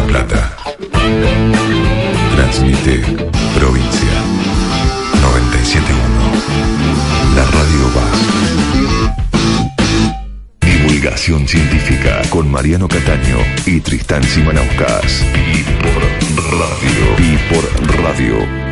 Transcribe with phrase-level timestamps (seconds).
[0.00, 0.56] La Plata.
[2.34, 3.02] Transmite
[3.54, 4.14] provincia
[5.20, 5.98] 971.
[7.36, 8.18] La Radio Vas.
[10.62, 13.36] Divulgación científica con Mariano Cataño
[13.66, 15.22] y Tristán Simanauskas.
[15.52, 16.02] Y por
[16.58, 17.18] radio.
[17.18, 17.64] Y por
[18.02, 18.69] radio.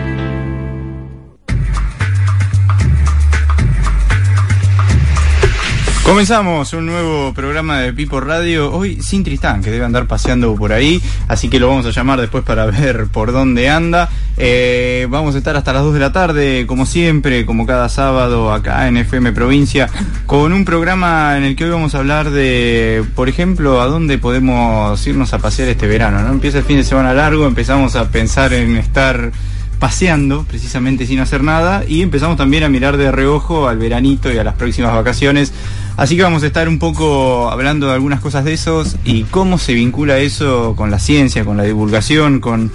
[6.09, 10.73] Comenzamos un nuevo programa de Pipo Radio, hoy sin Tristán, que debe andar paseando por
[10.73, 14.09] ahí, así que lo vamos a llamar después para ver por dónde anda.
[14.39, 18.55] Eh, vamos a estar hasta las 2 de la tarde, como siempre, como cada sábado
[18.55, 19.91] acá en FM Provincia,
[20.25, 24.17] con un programa en el que hoy vamos a hablar de, por ejemplo, a dónde
[24.17, 26.23] podemos irnos a pasear este verano.
[26.23, 26.33] ¿no?
[26.33, 29.31] Empieza el fin de semana largo, empezamos a pensar en estar
[29.79, 34.39] paseando precisamente sin hacer nada y empezamos también a mirar de reojo al veranito y
[34.39, 35.53] a las próximas vacaciones
[35.99, 39.59] Así que vamos a estar un poco hablando de algunas cosas de esos y cómo
[39.59, 42.71] se vincula eso con la ciencia, con la divulgación, con,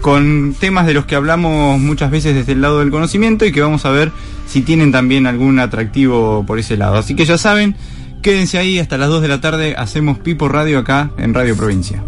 [0.00, 3.60] con temas de los que hablamos muchas veces desde el lado del conocimiento y que
[3.60, 4.10] vamos a ver
[4.48, 6.96] si tienen también algún atractivo por ese lado.
[6.96, 7.76] Así que ya saben,
[8.22, 12.02] quédense ahí hasta las 2 de la tarde, hacemos Pipo Radio acá en Radio Provincia.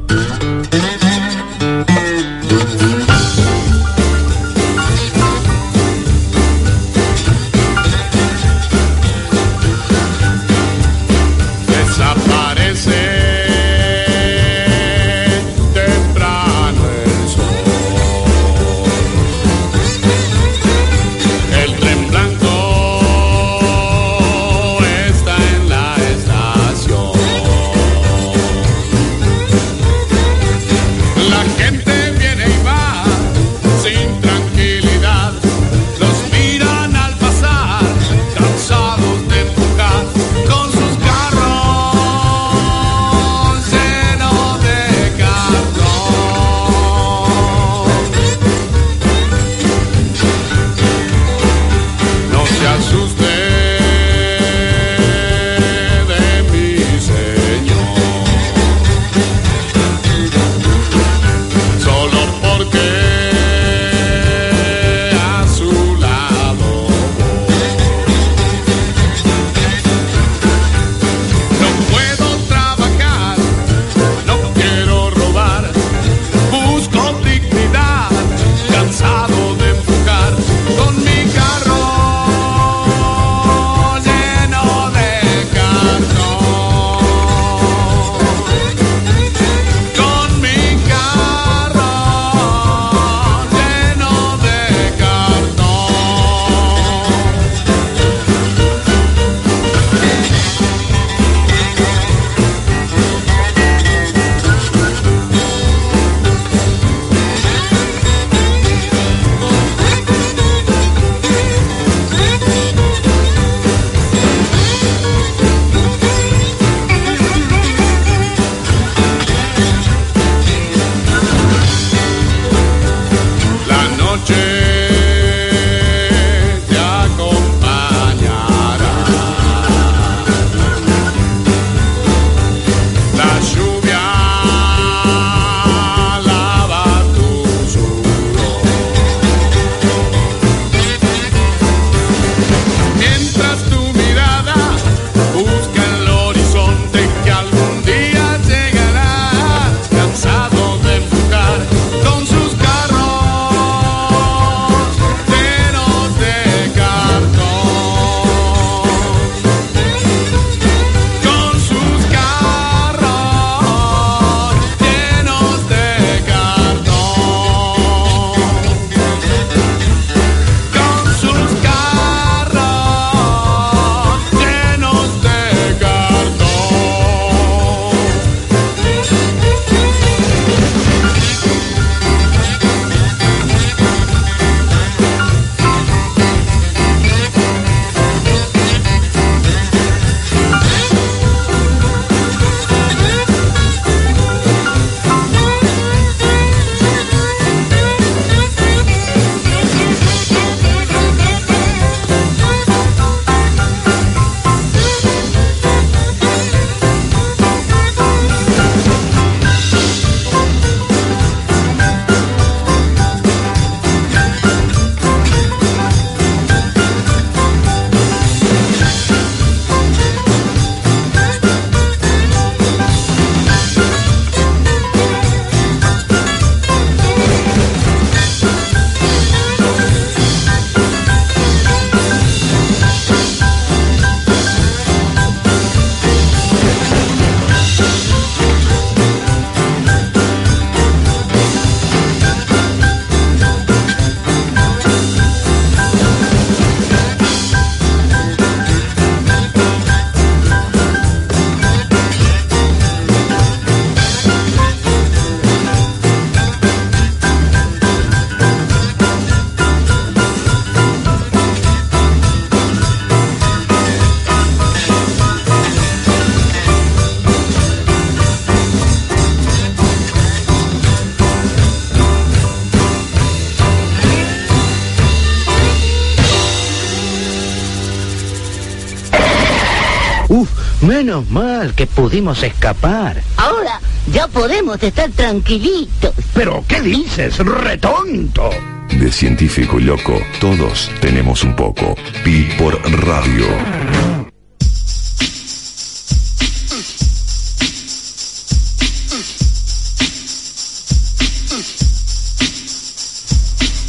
[281.17, 283.23] Menos mal que pudimos escapar.
[283.39, 283.81] Ahora
[284.13, 286.13] ya podemos estar tranquilitos.
[286.35, 288.51] ¿Pero qué dices, retonto?
[288.91, 291.95] De científico y loco, todos tenemos un poco.
[292.23, 293.47] Pi por radio.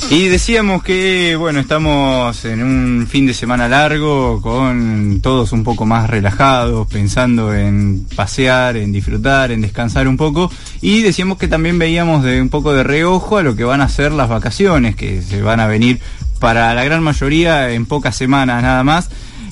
[0.09, 5.86] Y decíamos que, bueno, estamos en un fin de semana largo, con todos un poco
[5.86, 10.50] más relajados, pensando en pasear, en disfrutar, en descansar un poco.
[10.81, 13.89] Y decíamos que también veíamos de un poco de reojo a lo que van a
[13.89, 16.00] ser las vacaciones, que se van a venir
[16.39, 19.09] para la gran mayoría en pocas semanas nada más.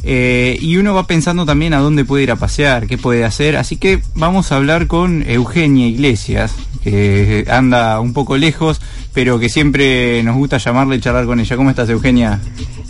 [0.08, 3.58] Eh, y uno va pensando también a dónde puede ir a pasear, qué puede hacer.
[3.58, 8.80] Así que vamos a hablar con Eugenia Iglesias, que anda un poco lejos,
[9.16, 11.56] pero que siempre nos gusta llamarle y charlar con ella.
[11.56, 12.38] ¿Cómo estás, Eugenia?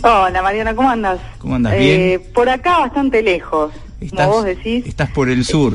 [0.02, 1.20] Hola, Mariana, ¿cómo andas?
[1.38, 1.78] ¿Cómo andas?
[1.78, 2.00] ¿Bien?
[2.00, 4.84] Eh, por acá bastante lejos, ¿Estás, como vos decís.
[4.86, 5.74] Estás por el sur.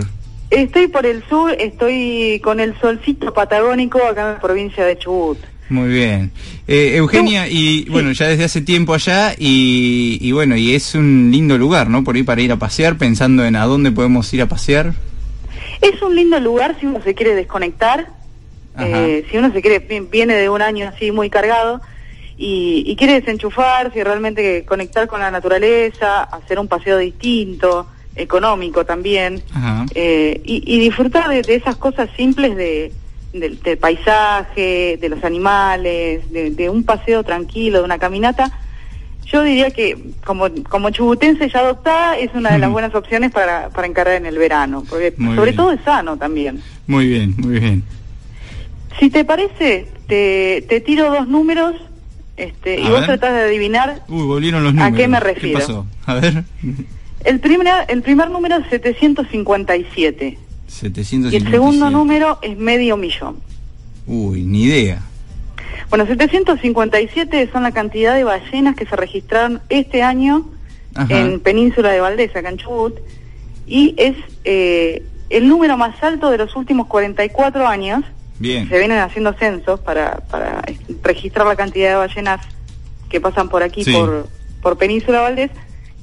[0.50, 5.38] Estoy por el sur, estoy con el solcito patagónico acá en la provincia de Chubut.
[5.70, 6.34] Muy bien.
[6.68, 11.30] Eh, Eugenia, y bueno, ya desde hace tiempo allá, y, y, bueno, y es un
[11.32, 12.04] lindo lugar, ¿no?
[12.04, 14.94] Por ahí para ir a pasear, pensando en a dónde podemos ir a pasear.
[15.80, 18.21] Es un lindo lugar si uno se quiere desconectar,
[18.80, 19.80] eh, si uno se quiere,
[20.12, 21.82] viene de un año así muy cargado,
[22.38, 28.86] y, y quiere desenchufarse y realmente conectar con la naturaleza, hacer un paseo distinto, económico
[28.86, 29.42] también,
[29.94, 32.92] eh, y, y, disfrutar de, de esas cosas simples de
[33.34, 38.52] del, del, paisaje, de los animales, de, de, un paseo tranquilo, de una caminata,
[39.26, 43.70] yo diría que como, como chubutense ya adoptada es una de las buenas opciones para,
[43.70, 45.58] para encarar en el verano, porque Muy sobre bien.
[45.58, 46.62] todo es sano también.
[46.88, 47.84] Muy bien, muy bien.
[49.00, 51.76] Si te parece, te, te tiro dos números
[52.38, 55.60] este, y vos tratás de adivinar Uy, volvieron los ¿A qué me refiero?
[55.60, 55.86] pasó?
[56.06, 56.44] A ver.
[57.26, 61.38] el primer, el primer número es 757 y 757.
[61.46, 63.38] el segundo número es medio millón.
[64.08, 65.02] Uy, ni idea.
[65.90, 70.50] Bueno, 757 son la cantidad de ballenas que se registraron este año
[70.96, 71.20] Ajá.
[71.20, 72.96] en Península de Valdés, acá en Chubut,
[73.68, 74.16] y es
[74.46, 78.04] eh, el número más alto de los últimos 44 años.
[78.42, 78.68] Bien.
[78.68, 80.62] Se vienen haciendo censos para, para
[81.04, 82.46] registrar la cantidad de ballenas
[83.10, 83.94] que pasan por aquí, Sí.
[83.94, 84.28] por,
[84.62, 85.52] por Península Valdés,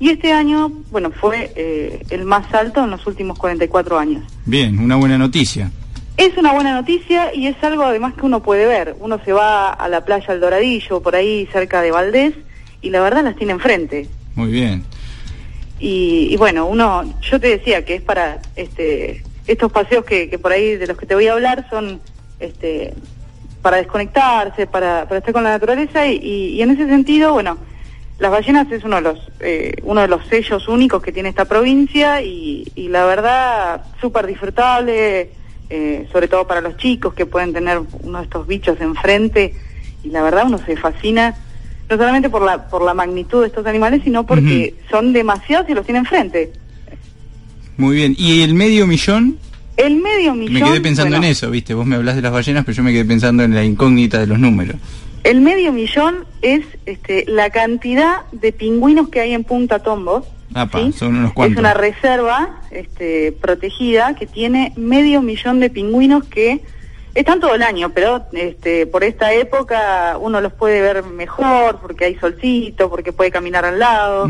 [0.00, 4.22] y este año, bueno, fue eh, el más alto en los últimos 44 años.
[4.46, 5.72] Bien, una buena noticia.
[6.16, 8.94] Es una buena noticia y es algo además que uno puede ver.
[9.00, 12.34] Uno se va a la playa El Doradillo, por ahí cerca de Valdés,
[12.82, 14.08] y la verdad las tiene enfrente.
[14.36, 14.84] Muy bien.
[15.80, 20.38] Y, y bueno, uno, yo te decía que es para este estos paseos que, que
[20.38, 22.00] por ahí de los que te voy a hablar son
[22.40, 22.94] este
[23.62, 27.58] para desconectarse, para, para estar con la naturaleza y, y, y en ese sentido, bueno,
[28.18, 31.44] las ballenas es uno de los eh, uno de los sellos únicos que tiene esta
[31.44, 35.30] provincia y, y la verdad súper disfrutable,
[35.70, 39.54] eh, sobre todo para los chicos que pueden tener uno de estos bichos enfrente
[40.02, 41.36] y la verdad uno se fascina
[41.88, 45.74] no solamente por la por la magnitud de estos animales sino porque son demasiados y
[45.74, 46.52] los tiene enfrente.
[47.76, 48.16] Muy bien.
[48.18, 49.38] ¿Y el medio millón?
[49.78, 50.54] El medio millón.
[50.54, 51.72] Me quedé pensando bueno, en eso, ¿viste?
[51.72, 54.26] Vos me hablas de las ballenas, pero yo me quedé pensando en la incógnita de
[54.26, 54.76] los números.
[55.22, 60.26] El medio millón es este, la cantidad de pingüinos que hay en Punta Tombo.
[60.52, 60.92] Apa, ¿sí?
[60.92, 61.54] son unos cuantos.
[61.54, 66.60] Es una reserva este, protegida que tiene medio millón de pingüinos que
[67.14, 72.04] están todo el año, pero este, por esta época uno los puede ver mejor porque
[72.04, 74.28] hay solcito, porque puede caminar al lado.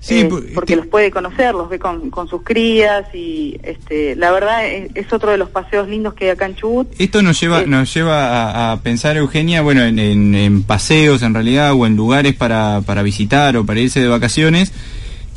[0.00, 4.16] Sí, eh, porque te- los puede conocer, los ve con, con sus crías y este,
[4.16, 6.88] la verdad es, es otro de los paseos lindos que hay acá en Chubut.
[6.98, 7.66] Esto nos lleva, Eh.
[7.66, 11.96] nos lleva a, a pensar, Eugenia, bueno, en, en- en paseos en realidad o en
[11.96, 14.72] lugares para, para visitar o para irse de vacaciones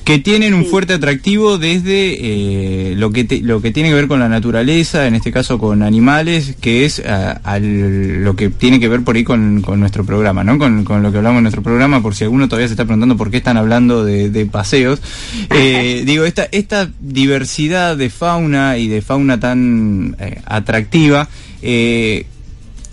[0.06, 0.70] que tienen un Sí.
[0.70, 5.08] fuerte atractivo desde eh, lo que te- lo que tiene que ver con la naturaleza,
[5.08, 9.24] en este caso con animales, que es ah, lo que tiene que ver por ahí
[9.24, 10.58] con, con nuestro programa, ¿no?
[10.60, 13.18] Con, con lo que hablamos en nuestro programa, por si alguno todavía se está preguntando
[13.18, 15.02] por qué están hablando de, de paseos.
[15.58, 21.28] Eh, digo, esta, esta diversidad de fauna y de fauna tan eh, atractiva,
[21.62, 22.26] eh,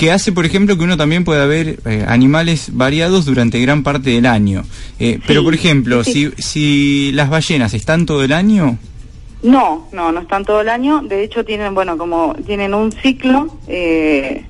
[0.02, 4.10] que hace, por ejemplo, que uno también pueda ver eh, animales variados durante gran parte
[4.10, 4.64] del año.
[4.98, 6.32] Eh, pero, por ejemplo, sí.
[6.38, 8.78] si, si las ballenas están todo el año,
[9.44, 11.02] No, no, no están todo el año.
[11.02, 14.44] De hecho, tienen, bueno, como tienen un ciclo, eh,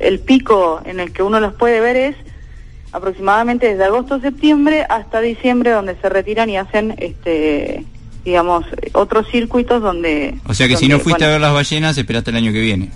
[0.00, 2.16] el pico en el que uno los puede ver es
[2.90, 7.84] aproximadamente desde agosto a septiembre hasta diciembre, donde se retiran y hacen, este,
[8.24, 10.34] digamos, otros circuitos donde.
[10.48, 12.60] o sea que si no fuiste bueno, a ver las ballenas, esperaste el año que
[12.60, 12.90] viene.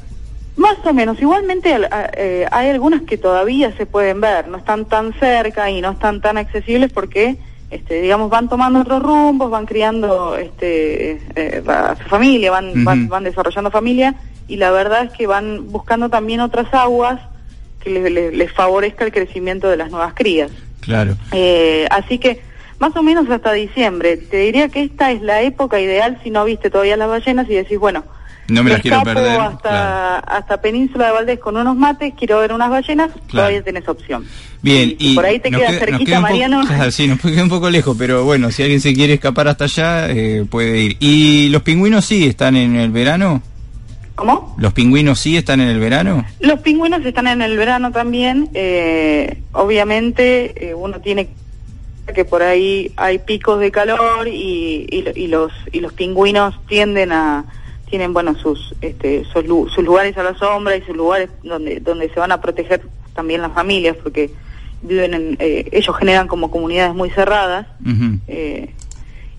[0.60, 1.18] Más o menos.
[1.20, 1.74] Igualmente
[2.18, 6.20] eh, hay algunas que todavía se pueden ver, no están tan cerca y no están
[6.20, 7.38] tan accesibles porque
[7.70, 13.08] este, digamos, van tomando otros rumbos, van criando este, eh, a su familia, van, van,
[13.08, 14.16] van desarrollando familia
[14.48, 17.20] y la verdad es que van buscando también otras aguas
[17.82, 20.50] que les, les- les favorezca el crecimiento de las nuevas crías.
[20.80, 21.14] Claro.
[21.32, 22.42] Eh, así que
[22.80, 24.16] más o menos hasta diciembre.
[24.18, 27.54] Te diría que esta es la época ideal si no viste todavía las ballenas y
[27.54, 28.04] decís, bueno,
[28.50, 29.40] No me las quiero perder.
[29.40, 30.26] hasta, claro.
[30.26, 34.24] hasta Península de Valdés con unos mates, quiero ver unas ballenas, todavía tenés opción.
[34.62, 36.60] Bien, Y por ahí te queda cerquita, queda un poco- Mariano.
[36.66, 39.64] claro, sí, nos queda un poco lejos, pero bueno, si alguien se quiere escapar hasta
[39.64, 40.96] allá, eh, puede ir.
[41.00, 43.42] ¿Y los pingüinos sí están en el verano?
[44.16, 44.54] ¿Cómo?
[44.58, 46.26] ¿Los pingüinos sí están en el verano?
[46.40, 48.50] Los pingüinos están en el verano también.
[48.52, 51.28] eh, obviamente eh, uno tiene
[52.14, 57.12] que por ahí hay picos de calor y, y, y los y los pingüinos tienden
[57.12, 57.44] a
[57.90, 62.08] tienen bueno sus este sus, sus lugares a la sombra y sus lugares donde donde
[62.08, 62.80] se van a proteger
[63.14, 64.30] también las familias porque
[64.80, 67.66] viven en eh, ellos generan como comunidades muy cerradas
[68.28, 68.72] eh,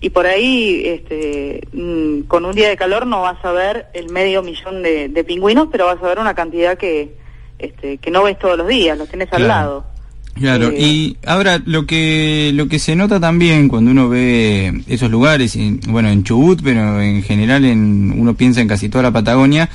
[0.02, 4.10] y por ahí, este, mm, con un día de calor no vas a ver el
[4.10, 7.14] medio millón de, de pingüinos, pero vas a ver una cantidad que,
[7.60, 9.86] este, que no ves todos los días, los tenés al lado.
[10.34, 15.10] Claro, Eh, y ahora lo que lo que se nota también cuando uno ve esos
[15.10, 19.10] lugares, en- bueno, en Chubut, pero en general en, uno piensa en casi toda la
[19.12, 19.68] Patagonia,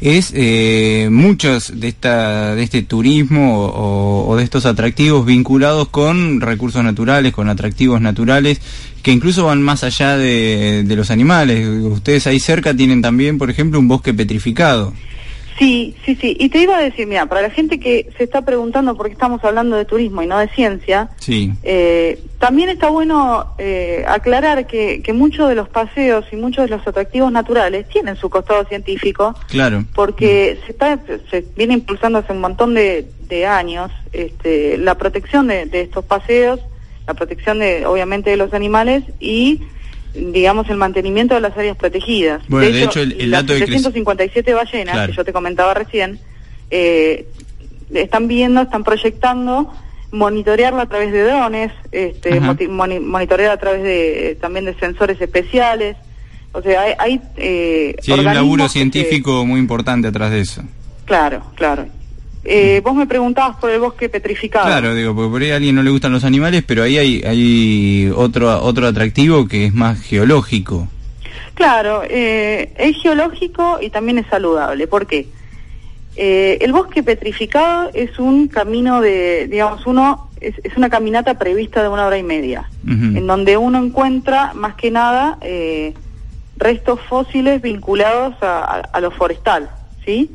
[0.00, 6.40] es eh, muchos de esta de este turismo o, o de estos atractivos vinculados con
[6.40, 8.60] recursos naturales, con atractivos naturales
[9.02, 11.66] que incluso van más allá de, de los animales.
[11.68, 14.92] Ustedes ahí cerca tienen también, por ejemplo, un bosque petrificado.
[15.60, 16.34] Sí, sí, sí.
[16.40, 19.12] Y te iba a decir, mira, para la gente que se está preguntando por qué
[19.12, 21.52] estamos hablando de turismo y no de ciencia, Sí.
[21.62, 26.74] Eh, también está bueno eh, aclarar que, que muchos de los paseos y muchos de
[26.74, 29.84] los atractivos naturales tienen su costado científico, Claro.
[29.94, 30.98] porque se, está,
[31.30, 36.06] se viene impulsando hace un montón de, de años este, la protección de, de estos
[36.06, 36.58] paseos,
[37.06, 39.60] la protección de, obviamente, de los animales y,
[40.14, 42.42] digamos, el mantenimiento de las áreas protegidas.
[42.48, 45.12] Bueno, de hecho, el- el las dato de crec- 757 ballenas, Claro.
[45.12, 46.18] que yo te comentaba recién,
[46.70, 47.26] eh,
[47.94, 49.72] están viendo, están proyectando
[50.12, 55.96] monitorearla a través de drones, este, monitorear a través de también de sensores especiales.
[56.52, 60.40] O sea, hay, hay, eh, Sí, hay un laburo que científico muy importante atrás de
[60.40, 60.62] eso.
[61.04, 61.86] Claro, claro.
[62.44, 64.66] Eh, vos me preguntabas por el bosque petrificado.
[64.66, 67.22] Claro, digo, porque por ahí a alguien no le gustan los animales, pero ahí hay,
[67.22, 70.88] hay otro, otro atractivo que es más geológico.
[71.54, 74.86] Claro, eh, es geológico y también es saludable.
[74.86, 75.28] ¿Por qué?
[76.16, 81.82] Eh, el bosque petrificado es un camino de, digamos, uno, es, es una caminata prevista
[81.82, 85.92] de una hora y media, en donde uno encuentra más que nada eh,
[86.56, 89.70] restos fósiles vinculados a, a- a lo forestal,
[90.04, 90.30] ¿sí?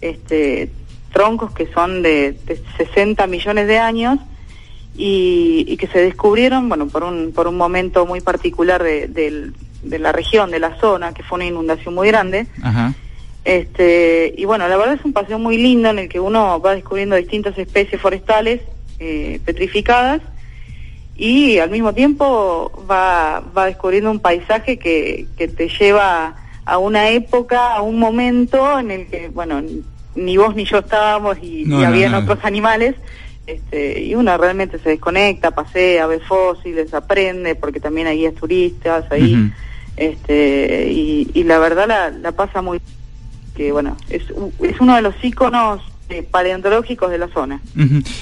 [0.00, 0.70] Este,
[1.18, 4.20] troncos que son de, de 60 millones de años
[4.96, 9.52] y, y que se descubrieron, bueno, por un, por un momento muy particular de, del-
[9.82, 12.46] de la región, de la zona, que fue una inundación muy grande.
[12.62, 12.94] Ajá.
[13.44, 16.74] Este, y bueno, la verdad es un paseo muy lindo en el que uno va
[16.76, 18.60] descubriendo distintas especies forestales
[19.00, 20.20] eh, petrificadas
[21.16, 27.08] y al mismo tiempo va, va descubriendo un paisaje que, que te lleva a una
[27.10, 29.62] época, a un momento en el que, bueno,
[30.14, 32.18] ni vos ni yo estábamos y, No, y no, habían no.
[32.18, 32.94] otros animales.
[33.46, 39.10] Este, y uno realmente se desconecta, pasea, ve fósiles, aprende, porque también hay guías turistas
[39.10, 39.50] ahí.
[39.96, 42.80] Este, y, y la verdad la, la pasa muy
[43.56, 44.22] que bueno, es,
[44.62, 47.60] es uno de los íconos eh, paleontológicos de la zona.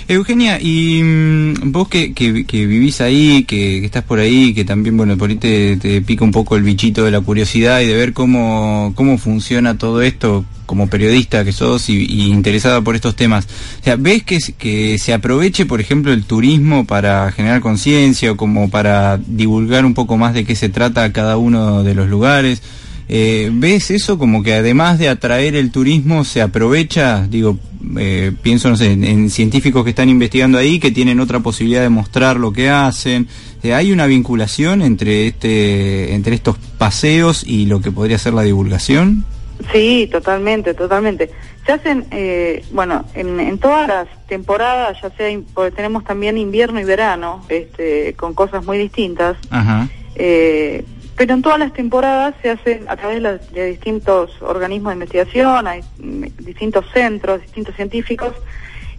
[0.09, 5.17] Eugenia, y mm, vos que, que, vivís ahí, que, estás por ahí, que también, bueno,
[5.17, 8.93] por ahí te, pica un poco el bichito de la curiosidad y de ver cómo,
[8.97, 13.47] cómo funciona todo esto como periodista que sos y, y interesada por estos temas.
[13.81, 18.37] O sea, ¿ves que, que se aproveche, por ejemplo, el turismo para generar conciencia o
[18.37, 22.63] como para divulgar un poco más de qué se trata cada uno de los lugares?
[23.09, 27.27] Eh, ¿Ves eso como que además de atraer el turismo se aprovecha?
[27.29, 27.59] Digo,
[27.99, 31.83] eh, pienso, no sé, en, en científicos que están investigando ahí que tienen otra posibilidad
[31.83, 33.29] de mostrar lo que hacen.
[33.63, 38.43] Eh, ¿Hay una vinculación entre, este, entre estos paseos y lo que podría ser la
[38.43, 39.25] divulgación?
[39.73, 41.31] Sí, totalmente, totalmente.
[41.65, 46.37] Se hacen, eh, bueno, en, en todas las temporadas, ya sea, in- porque tenemos también
[46.39, 49.89] invierno y verano, este, con cosas muy distintas, Ajá.
[50.17, 50.85] eh,
[51.17, 55.67] pero en todas las temporadas se hacen a través de, de distintos organismos de investigación,
[55.67, 58.33] hay mm, distintos centros, distintos científicos,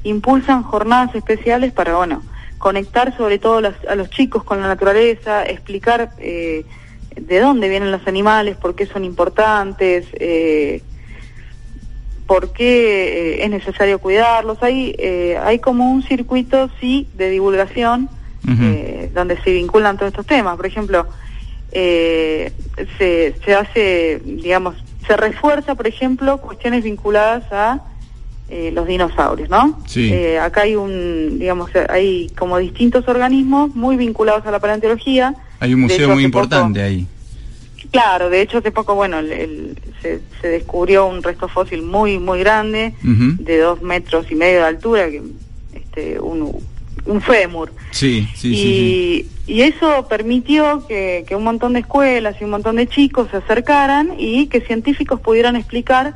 [0.04, 2.24] impulsan jornadas especiales para, bueno,
[2.58, 6.66] conectar sobre todo las- a los chicos con la naturaleza, explicar eh,
[7.16, 10.82] de dónde vienen los animales, por qué son importantes, eh,
[12.26, 14.62] por qué eh, es necesario cuidarlos.
[14.62, 18.10] Hay, eh, hay como un circuito, sí, de divulgación
[18.50, 20.56] eh, donde se vinculan todos estos temas.
[20.58, 21.06] Por ejemplo,
[21.72, 22.52] eh,
[22.98, 27.82] se, se hace, digamos, se refuerza, por ejemplo, cuestiones vinculadas a
[28.50, 29.80] eh, los dinosaurios, ¿no?
[29.88, 30.12] Sí.
[30.14, 35.36] Eh, acá hay un, digamos, hay como distintos organismos muy vinculados a la paleontología.
[35.60, 37.06] Hay un museo hecho, muy poco- importante ahí.
[37.92, 42.20] Claro, de hecho hace poco, bueno, el- el- se, se descubrió un resto fósil muy,
[42.20, 45.22] muy grande, de dos metros y medio de altura, que,
[45.74, 46.52] este, un,
[47.08, 47.72] un fémur.
[47.92, 49.28] Sí, sí, sí, sí.
[49.48, 53.30] y, y eso permitió que, que un montón de escuelas y un montón de chicos
[53.32, 56.16] se acercaran y que científicos pudieran explicar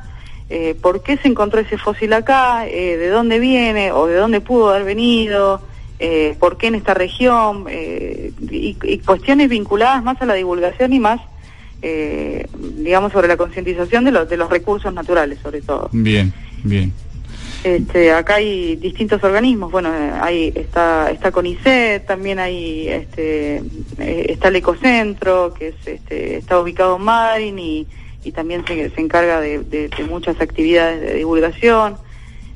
[0.50, 4.42] eh, por qué se encontró ese fósil acá, eh, de dónde viene o de dónde
[4.42, 5.62] pudo haber venido,
[6.04, 10.92] eh, por qué en esta región, eh, y, y cuestiones vinculadas más a la divulgación
[10.94, 11.22] y más,
[11.84, 15.90] eh, digamos, sobre la concientización de, los de los recursos naturales, sobre todo.
[15.92, 16.34] Bien,
[16.64, 16.92] bien.
[17.64, 23.58] Este, acá hay distintos organismos, bueno, eh, hay está está CONICET, también hay este
[24.00, 27.88] eh, está el Ecocentro, que es este está ubicado en Marin y,
[28.24, 31.98] y también se, se encarga de, de- de muchas actividades de divulgación.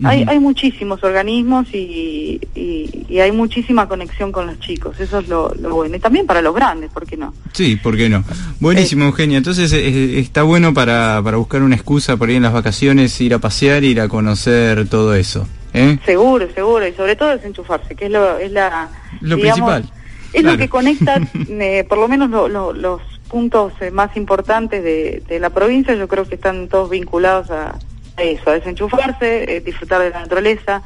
[0.03, 5.29] Hay, hay muchísimos organismos y, y, y hay muchísima conexión con los chicos, eso es
[5.29, 5.95] lo, lo bueno.
[5.95, 7.33] Y también para los grandes, ¿por qué no?
[7.53, 8.23] Sí, ¿por qué no?
[8.59, 9.37] Buenísimo, Eugenia.
[9.37, 13.33] Entonces eh, está bueno para, para buscar una excusa por ahí en las vacaciones, ir
[13.33, 15.47] a pasear, ir a conocer todo eso.
[15.73, 15.97] ¿eh?
[16.05, 18.89] Seguro, seguro, y sobre todo desenchufarse, que es, lo, es la...
[19.21, 19.99] Lo digamos, principal,
[20.33, 20.51] Es claro.
[20.51, 25.23] lo que conecta, eh, por lo menos lo- lo- los puntos eh, más importantes de,
[25.27, 27.77] de la provincia, yo creo que están todos vinculados a
[28.17, 30.81] eso, a desenchufarse, eh, disfrutar de la naturaleza,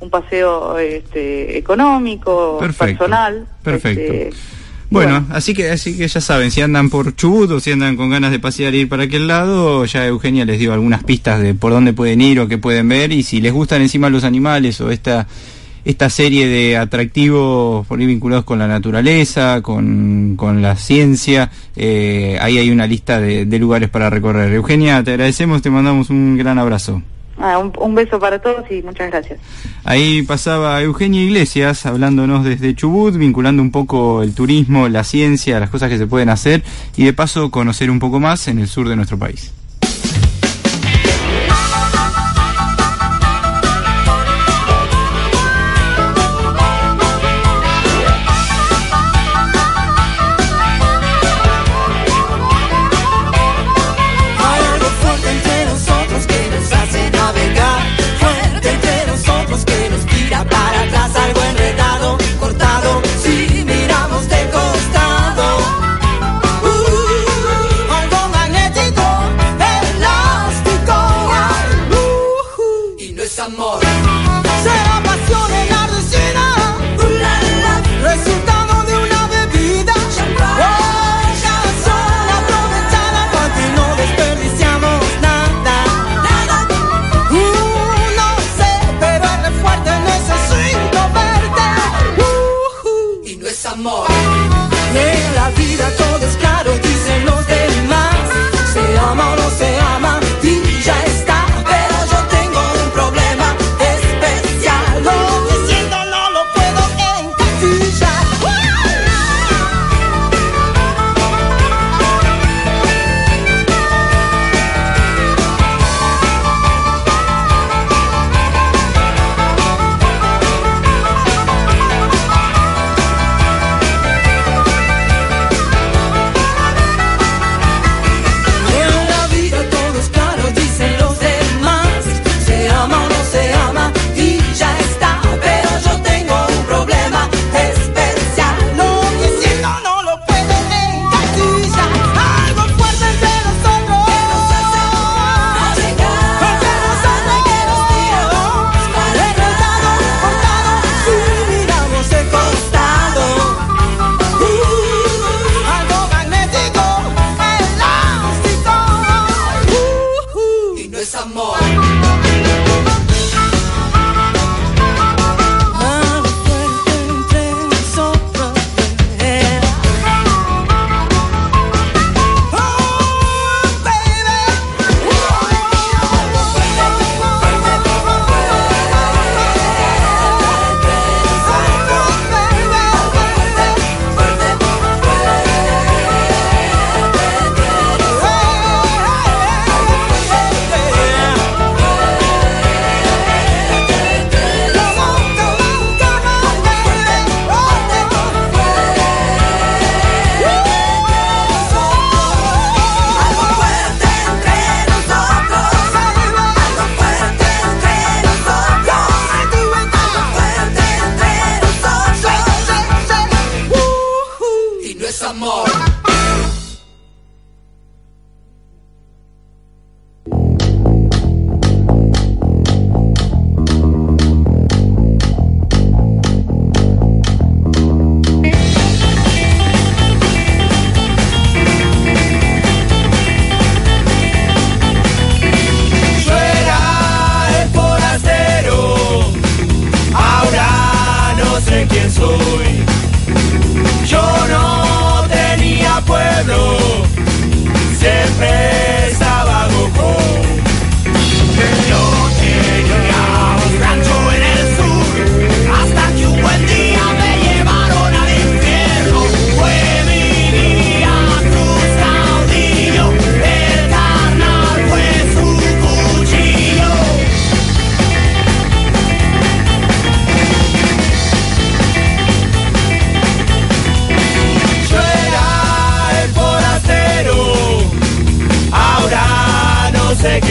[0.00, 3.46] un paseo este, económico, Perfecto, personal.
[3.62, 4.12] perfecto.
[4.12, 4.30] este,
[4.90, 8.10] Bueno, así que así que ya saben, si andan por Chubut o si andan con
[8.10, 11.54] ganas de pasear e ir para aquel lado, ya Eugenia les dio algunas pistas de
[11.54, 14.80] por dónde pueden ir o qué pueden ver y si les gustan encima los animales
[14.80, 15.26] o esta
[15.84, 22.38] esta serie de atractivos por ahí vinculados con la naturaleza, con, con la ciencia, eh,
[22.40, 24.52] ahí hay una lista de, de lugares para recorrer.
[24.52, 27.02] Eugenia, te agradecemos, te mandamos un gran abrazo.
[27.38, 29.40] ah, un, un beso para todos y muchas gracias.
[29.84, 35.70] Ahí pasaba Eugenia Iglesias hablándonos desde Chubut, vinculando un poco el turismo, la ciencia, las
[35.70, 36.62] cosas que se pueden hacer
[36.96, 39.52] y de paso conocer un poco más en el sur de nuestro país.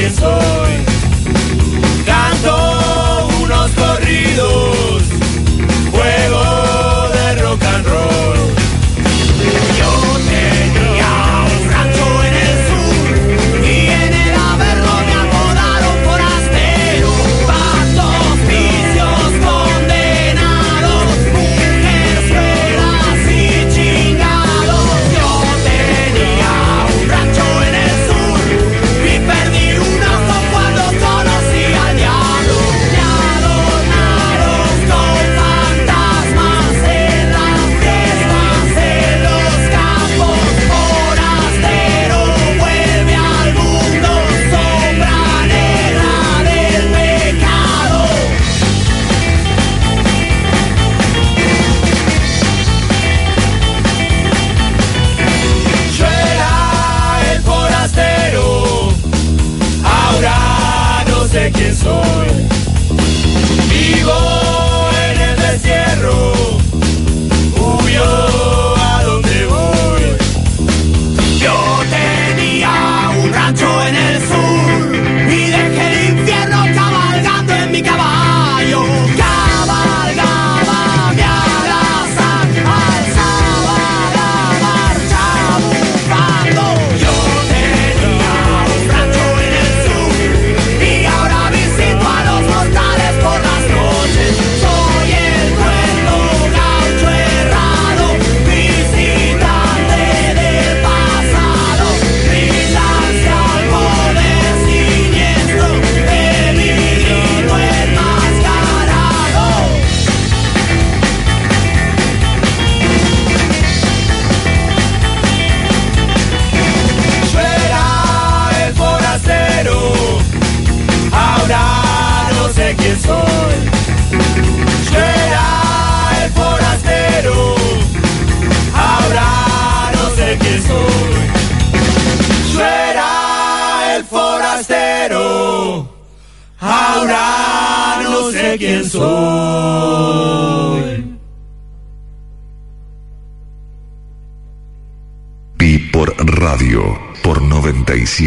[0.03, 0.50] It's all.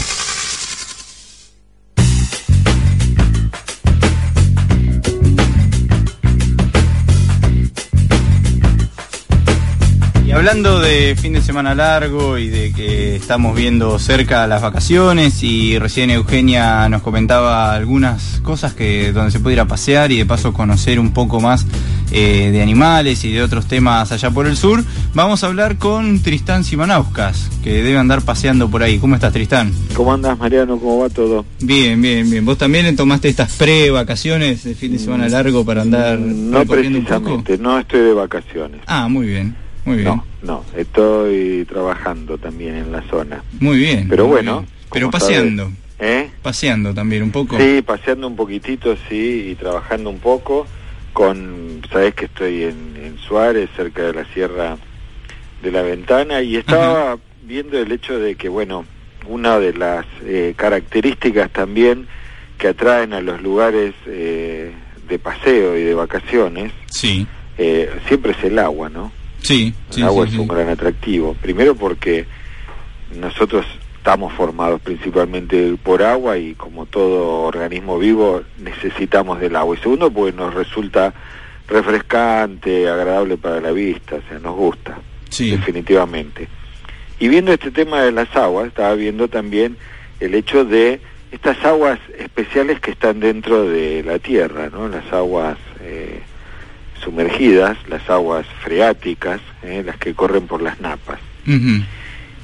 [10.28, 15.42] Y hablando de fin de semana largo y de que estamos viendo cerca las vacaciones
[15.42, 20.18] y recién Eugenia nos comentaba algunas cosas que donde se puede ir a pasear y
[20.18, 21.66] de paso conocer un poco más
[22.12, 26.22] eh, de animales y de otros temas allá por el sur, vamos a hablar con
[26.22, 29.00] Tristán Simanauskas, que debe andar paseando por ahí.
[29.00, 29.72] ¿Cómo estás, Tristán?
[29.96, 30.78] ¿Cómo andas, Mariano?
[30.80, 31.46] ¿Cómo va todo?
[31.62, 32.46] Bien, bien, bien.
[32.46, 37.06] ¿Vos también tomaste estas pre-vacaciones de fin de semana largo para andar No recorriendo un
[37.06, 37.22] poco?
[37.22, 38.82] precisamente, no estoy de vacaciones.
[38.88, 40.08] Ah, muy bien, muy bien.
[40.08, 43.44] No, no, estoy trabajando también en la zona.
[43.60, 44.08] Muy bien.
[44.10, 44.72] Pero bueno, bien.
[44.92, 45.72] Pero paseando.
[46.00, 46.30] ¿Eh?
[46.42, 47.58] Paseando también un poco.
[47.58, 50.68] Sí, paseando un poquitito, sí, y trabajando un poco
[51.13, 51.62] con,
[51.93, 54.77] sabes que estoy en, en Suárez, cerca de la Sierra
[55.62, 58.86] de la Ventana, y estaba viendo el hecho de que, bueno,
[59.27, 62.08] una de las eh, características también
[62.58, 64.73] que atraen a los lugares eh,
[65.08, 67.25] de paseo y de vacaciones, Sí,
[67.58, 69.12] eh, siempre es el agua, ¿no?
[69.41, 70.01] sí, El sí.
[70.03, 71.36] agua sí, es un gran atractivo.
[71.41, 72.25] Primero porque
[73.19, 73.65] nosotros
[73.97, 79.75] estamos formados principalmente por agua y como todo organismo vivo necesitamos del agua.
[79.77, 81.13] Y segundo, pues nos resulta
[81.67, 84.99] refrescante, agradable para la vista, o sea, nos gusta,
[85.30, 86.47] definitivamente.
[87.19, 89.78] Y viendo este tema de las aguas, estaba viendo también
[90.19, 90.99] el hecho de
[91.32, 94.88] estas aguas especiales que están dentro de la tierra, ¿no?
[94.88, 96.21] Las aguas eh,
[97.04, 99.84] sumergidas, las aguas freáticas, ¿eh?
[99.86, 101.19] las que corren por las napas.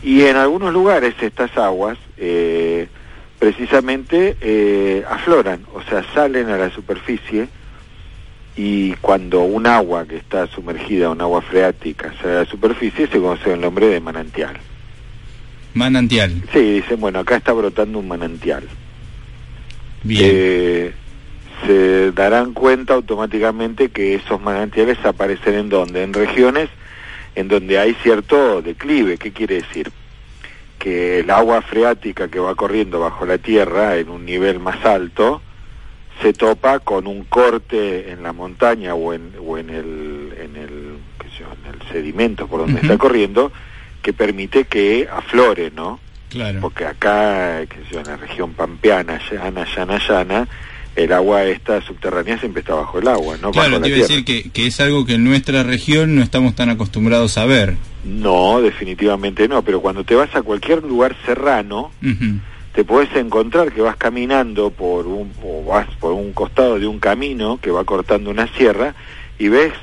[0.04, 2.88] Y en algunos lugares estas aguas eh,
[3.38, 7.48] precisamente eh, afloran, o sea, salen a la superficie
[8.56, 13.20] y cuando un agua que está sumergida, un agua freática, sale a la superficie, se
[13.20, 14.58] conoce el nombre de manantial.
[15.74, 16.44] Manantial.
[16.52, 18.64] Sí, dicen, bueno, acá está brotando un manantial.
[20.04, 20.32] Bien.
[20.34, 20.94] Eh,
[21.66, 26.70] se darán cuenta automáticamente que esos manantiales aparecen en donde, en regiones
[27.36, 29.18] en donde hay cierto declive.
[29.18, 29.92] ¿Qué quiere decir?
[30.78, 35.42] Que el agua freática que va corriendo bajo la tierra en un nivel más alto
[36.22, 40.98] se topa con un corte en la montaña o en, o en, el, en, el,
[41.18, 43.52] qué sé yo, en el sedimento por donde está corriendo
[44.02, 46.00] que permite que aflore, ¿no?
[46.30, 46.60] Claro.
[46.62, 50.48] Porque acá, qué sé yo, en la región pampeana, llana, llana, llana,
[50.96, 53.52] el agua esta subterránea siempre está bajo el agua, ¿no?
[53.52, 56.22] Claro, bajo te iba a decir que, que es algo que en nuestra región no
[56.22, 57.78] estamos tan acostumbrados a ver.
[58.04, 61.92] No, definitivamente no, pero cuando te vas a cualquier lugar serrano.
[62.80, 66.98] Te puedes encontrar que vas caminando por un o vas por un costado de un
[66.98, 68.96] camino que va cortando una sierra
[69.38, 69.74] y ves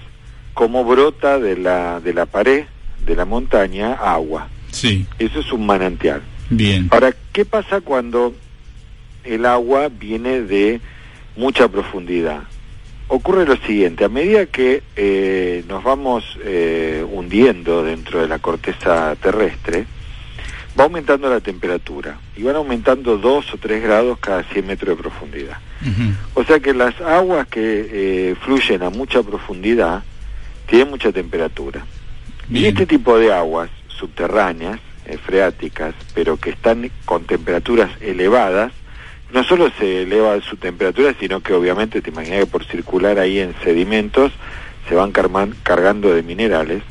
[0.54, 2.64] cómo brota de la de la pared
[3.04, 4.48] de la montaña agua.
[4.70, 6.22] Sí, Eso es un manantial.
[6.48, 6.88] bien.
[6.90, 8.34] Ahora, ¿qué pasa cuando
[9.24, 10.80] el agua viene de
[11.36, 12.44] mucha profundidad?
[13.08, 19.14] Ocurre lo siguiente, a medida que eh, nos vamos eh, hundiendo dentro de la corteza
[19.16, 19.84] terrestre,
[20.78, 25.02] va aumentando la temperatura y van aumentando 2 o 3 grados cada 100 metros de
[25.02, 25.58] profundidad.
[26.34, 30.02] O sea que las aguas que eh, fluyen a mucha profundidad
[30.66, 31.84] tienen mucha temperatura.
[32.50, 38.72] Y este tipo de aguas subterráneas, eh, freáticas, pero que están con temperaturas elevadas,
[39.32, 43.38] no solo se eleva su temperatura, sino que obviamente te imaginas que por circular ahí
[43.38, 44.32] en sedimentos
[44.88, 46.82] se van cargando de minerales,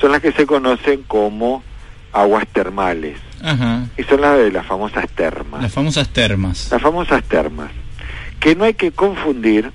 [0.00, 1.62] son las que se conocen como
[2.12, 3.18] aguas termales.
[3.42, 3.86] Ajá.
[3.96, 5.62] Y son las de las famosas termas.
[5.62, 6.68] Las famosas termas.
[6.70, 7.70] Las famosas termas,
[8.40, 9.70] que no hay que confundir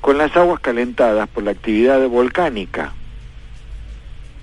[0.00, 2.92] con las aguas calentadas por la actividad volcánica.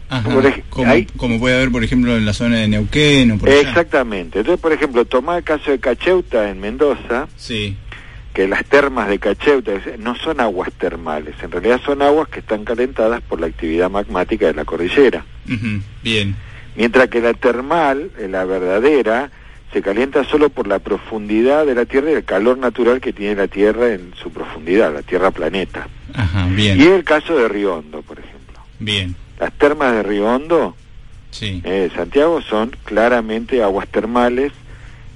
[0.09, 0.29] Ajá.
[0.69, 3.61] Como, hay- como puede haber, por ejemplo, en la zona de Neuquén o por allá.
[3.61, 4.39] Exactamente.
[4.39, 7.75] Entonces, por ejemplo, tomá el caso de Cacheuta en Mendoza, Sí.
[8.33, 12.65] que las termas de Cacheuta no son aguas termales, en realidad son aguas que están
[12.65, 15.25] calentadas por la actividad magmática de la cordillera.
[15.51, 15.81] Ujú.
[16.03, 16.35] Bien.
[16.75, 19.31] Mientras que la termal, eh, la verdadera,
[19.73, 23.35] se calienta solo por la profundidad de la Tierra y el calor natural que tiene
[23.35, 25.87] la Tierra en su profundidad, la Tierra planeta.
[26.13, 26.79] Ajá, Y bien.
[26.81, 28.59] es el caso de Río Hondo, por ejemplo.
[28.79, 29.15] Bien.
[29.39, 30.75] Las termas de Río Hondo,
[31.31, 31.61] Sí.
[31.65, 34.53] eh, Santiago, son claramente aguas termales,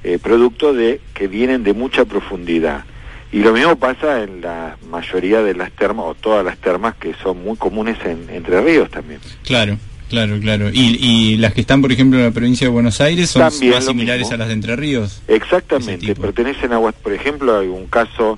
[0.03, 2.83] eh, producto de que vienen de mucha profundidad.
[3.31, 7.13] Y lo mismo pasa en la mayoría de las termas, o todas las termas que
[7.21, 9.19] son muy comunes en Entre Ríos también.
[9.45, 9.77] Claro,
[10.09, 10.69] claro, claro.
[10.73, 13.73] Y, y las que están, por ejemplo, en la provincia de Buenos Aires son También
[13.73, 14.33] más similares mismo.
[14.35, 15.21] a las de Entre Ríos.
[15.27, 18.37] Exactamente, pertenecen a aguas, por ejemplo, hay un caso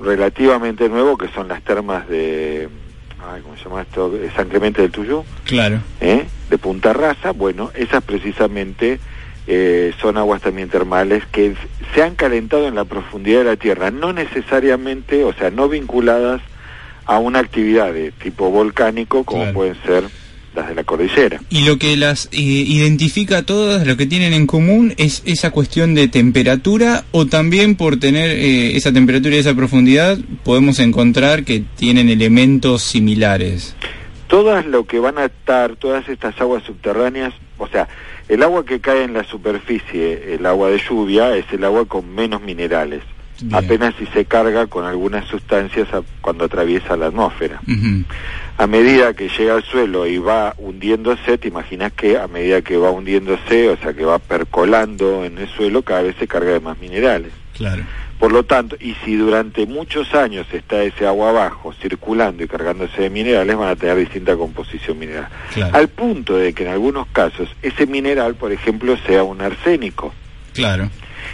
[0.00, 2.68] relativamente nuevo que son las termas de,
[3.26, 4.10] ay, ¿cómo se llama esto?
[4.10, 5.80] De San Clemente del Tuyú, Claro.
[6.00, 6.24] ¿eh?
[6.50, 8.98] de Punta Rasa, bueno, esas precisamente
[9.46, 11.54] eh, son aguas también termales que
[11.94, 16.42] se han calentado en la profundidad de la tierra, no necesariamente, o sea, no vinculadas
[17.06, 19.54] a una actividad de tipo volcánico como Claro.
[19.54, 20.04] pueden ser
[20.54, 21.40] las de la cordillera.
[21.50, 25.50] Y lo que las eh, identifica a todas, lo que tienen en común, es esa
[25.50, 31.44] cuestión de temperatura o también por tener eh, esa temperatura y esa profundidad podemos encontrar
[31.44, 33.74] que tienen elementos similares.
[34.28, 37.88] todas lo que van a estar, todas estas aguas subterráneas, o sea,
[38.28, 42.14] el agua que cae en la superficie, el agua de lluvia, es el agua con
[42.14, 43.02] menos minerales.
[43.40, 43.54] Bien.
[43.54, 47.60] Apenas si se carga con algunas sustancias a- cuando atraviesa la atmósfera.
[48.56, 52.76] A medida que llega al suelo y va hundiéndose, te imaginas que a medida que
[52.76, 56.60] va hundiéndose, o sea, que va percolando en el suelo, cada vez se carga de
[56.60, 57.32] más minerales.
[57.56, 57.82] Claro.
[58.18, 63.02] Por lo tanto, y si durante muchos años está ese agua abajo circulando y cargándose
[63.02, 65.28] de minerales, van a tener distinta composición mineral.
[65.52, 65.76] Claro.
[65.76, 70.14] Al punto de que en algunos casos ese mineral, por ejemplo, sea un arsénico
[70.52, 70.88] Claro,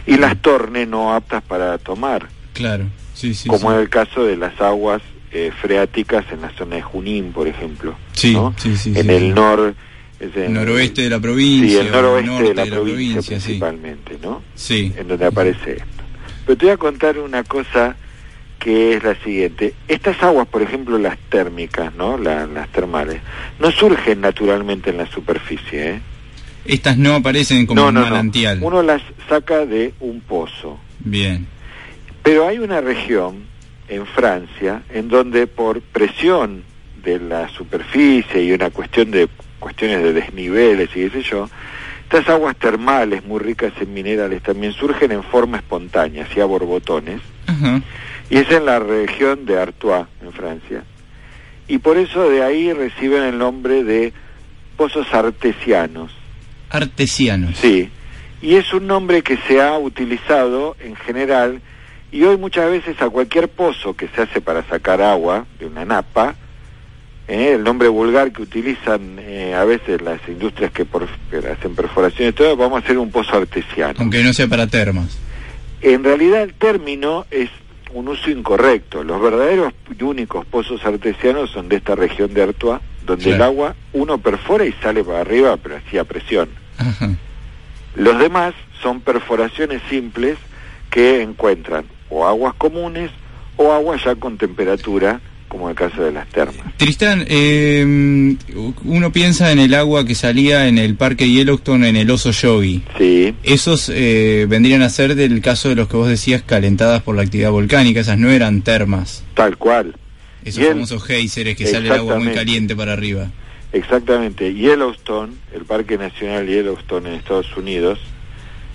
[0.06, 2.86] y las torne no aptas para tomar, claro.
[3.12, 3.48] Sí, sí.
[3.48, 3.76] como sí.
[3.76, 7.96] es el caso de las aguas eh, freáticas en la zona de Junín, por ejemplo.
[8.12, 8.54] Sí, ¿no?
[8.58, 9.74] sí, sí, en el nor
[10.18, 11.80] Es en- Noroeste de la provincia.
[11.80, 14.42] Sí, el noroeste norte de la, provincia, principalmente, ¿no?
[14.54, 14.92] Sí.
[14.96, 15.84] En donde aparece esto.
[16.44, 17.96] Pero te voy a contar una cosa
[18.58, 19.72] que es la siguiente.
[19.88, 22.18] Estas aguas, por ejemplo, las térmicas, ¿no?
[22.18, 23.22] La- las termales,
[23.58, 26.00] no surgen naturalmente en la superficie, ¿eh?
[26.66, 28.00] Estas no aparecen como no, un no.
[28.02, 28.58] manantial.
[28.60, 30.78] Uno las saca de un pozo.
[30.98, 31.46] Bien.
[32.22, 33.44] Pero hay una región
[33.90, 36.62] en Francia en donde por presión
[37.02, 41.50] de la superficie y una cuestión de cuestiones de desniveles y qué sé yo,
[42.04, 47.20] estas aguas termales muy ricas en minerales también surgen en forma espontánea, así a borbotones,
[48.28, 50.84] y es en la región de Artois, en Francia.
[51.68, 54.12] Y por eso de ahí reciben el nombre de
[54.76, 56.10] pozos artesianos.
[56.70, 57.56] Artesianos.
[57.58, 57.90] Sí,
[58.42, 61.60] y es un nombre que se ha utilizado en general
[62.12, 65.84] y hoy muchas veces a cualquier pozo que se hace para sacar agua de una
[65.84, 66.34] napa,
[67.28, 71.74] eh, el nombre vulgar que utilizan eh, a veces las industrias que, por- que hacen
[71.76, 73.94] perforaciones, todo, vamos a hacer un pozo artesiano.
[73.98, 75.16] Aunque no sea para termas.
[75.82, 77.48] En realidad el término es
[77.92, 79.02] un uso incorrecto.
[79.04, 83.36] Los verdaderos y únicos pozos artesianos son de esta región de Artois, donde Claro.
[83.36, 86.48] el agua uno perfora y sale para arriba, pero así a presión.
[86.78, 87.10] Ajá.
[87.96, 90.36] Los demás son perforaciones simples
[90.90, 93.10] que encuentran o aguas comunes
[93.56, 96.74] o aguas ya con temperatura, como el caso de las termas.
[96.76, 98.36] Tristán, eh,
[98.84, 102.82] uno piensa en el agua que salía en el parque Yellowstone en el oso yogi.
[102.96, 107.16] Sí, Esos eh, vendrían a ser del caso de los que vos decías calentadas por
[107.16, 109.24] la actividad volcánica, esas no eran termas.
[109.34, 109.94] tal cual.
[110.44, 113.30] Esos famosos geysers que sale el agua muy caliente para arriba.
[113.72, 114.54] Exactamente.
[114.54, 117.98] Yellowstone, el Parque Nacional Yellowstone en Estados Unidos,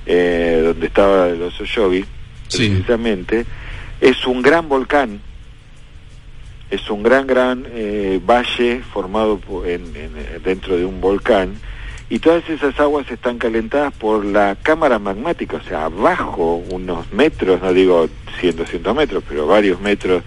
[0.05, 2.05] eh, donde estaba el oso yogi,
[2.47, 2.69] Sí.
[2.69, 3.45] precisamente,
[4.01, 5.19] es un gran volcán,
[6.69, 11.55] es un gran, gran eh, valle formado en- en- dentro de un volcán,
[12.09, 17.61] y todas esas aguas están calentadas por la cámara magmática, o sea, abajo unos metros,
[17.61, 18.07] no digo
[18.39, 20.21] 100, 200 metros, pero varios metros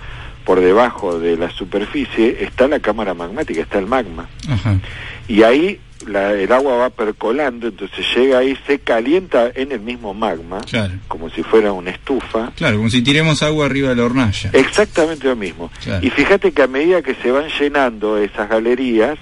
[0.44, 4.80] por debajo de la superficie está la cámara magmática, está el magma Ajá.
[5.28, 10.14] y ahí la- el agua va percolando, entonces llega ahí, se calienta en el mismo
[10.14, 10.94] magma, Claro.
[11.08, 12.52] como si fuera una estufa.
[12.56, 14.50] Claro, como si tiremos agua arriba de la hornalla.
[14.52, 15.70] Exactamente lo mismo.
[15.82, 16.06] Claro.
[16.06, 19.18] Y fíjate que a medida que se van llenando esas galerías,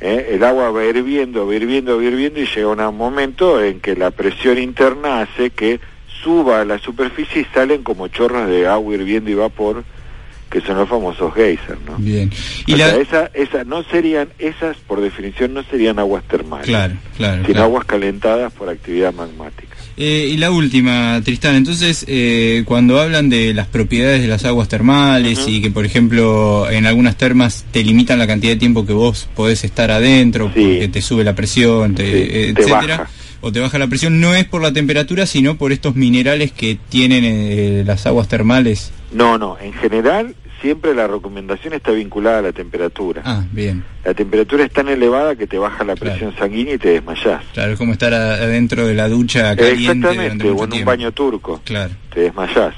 [0.00, 3.96] eh, el agua va hirviendo, va hirviendo, va hirviendo y llega un momento en que
[3.96, 5.80] la presión interna hace que
[6.22, 9.84] suba a la superficie y salen como chorros de agua hirviendo y vapor,
[10.50, 11.96] que son los famosos geysers, ¿no?
[11.98, 12.30] Bien.
[12.66, 12.90] Y o la...
[12.90, 17.36] sea, esa, esa no serían, esas por definición no serían aguas termales, Claro, claro.
[17.42, 17.64] sino claro.
[17.64, 19.76] aguas calentadas por actividad magmática.
[20.00, 24.68] Eh, y la última, Tristán, entonces eh, cuando hablan de las propiedades de las aguas
[24.68, 28.92] termales y que por ejemplo en algunas termas te limitan la cantidad de tiempo que
[28.92, 30.60] vos podés estar adentro Sí.
[30.62, 33.10] porque te sube la presión, te, Sí, eh, te etcétera, baja.
[33.40, 36.78] o te baja la presión, no es por la temperatura sino por estos minerales que
[36.88, 38.92] tienen eh, las aguas termales.
[39.12, 43.22] No, no, en general siempre la recomendación está vinculada a la temperatura.
[43.24, 46.90] Ah, bien, La temperatura es tan elevada que te baja la presión sanguínea y te
[46.90, 47.42] desmayás.
[47.54, 51.60] claro, es como estar adentro de la ducha caliente Exactamente, o en un baño turco,
[51.64, 52.74] Claro, te desmayás.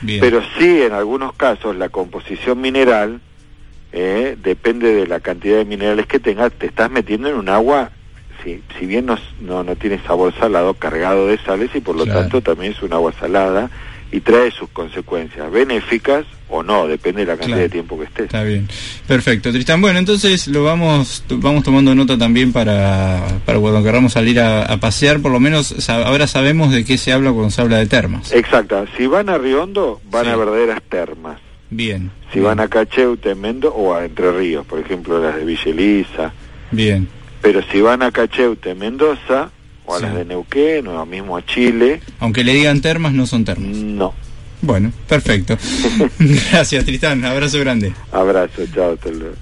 [0.00, 0.20] bien.
[0.20, 3.20] Pero sí, en algunos casos, la composición mineral
[3.92, 6.52] eh, depende de la cantidad de minerales que tengas.
[6.52, 7.90] Te estás metiendo en un agua,
[8.42, 12.04] si, si bien no, no, no tiene sabor salado, cargado de sales y por lo
[12.04, 12.20] Claro.
[12.20, 13.70] tanto también es un agua salada
[14.14, 17.62] y trae sus consecuencias, benéficas o no, depende de la cantidad Claro.
[17.62, 18.26] de tiempo que estés.
[18.26, 18.68] Está bien.
[19.08, 19.80] Perfecto, Tristán.
[19.80, 24.76] Bueno, entonces lo vamos vamos tomando nota también para, para cuando queramos salir a, a
[24.78, 25.20] pasear.
[25.20, 28.30] Por lo menos ahora sabemos de qué se habla cuando se habla de termas.
[28.32, 30.30] Exacto, si van a Riondo, van Sí.
[30.30, 31.40] a verdaderas termas.
[31.70, 32.12] Bien.
[32.32, 36.32] Si van a Cacheute, Mendo o a Entre Ríos, por ejemplo, las de Villa Elisa.
[36.70, 37.08] Bien.
[37.42, 39.50] Pero si van a Cacheute, Mendoza,
[39.86, 40.04] o a Sí.
[40.04, 43.68] las de Neuquén, o mismo a Chile, Aunque le digan termas, no son termas.
[43.76, 44.14] no.
[44.62, 45.58] Bueno, perfecto.
[46.18, 47.22] Gracias, Tristán.
[47.26, 47.92] Abrazo grande.
[48.12, 49.34] Abrazo, chao, hasta luego.